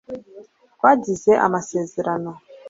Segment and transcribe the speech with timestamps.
[0.75, 2.31] twagize amasezerano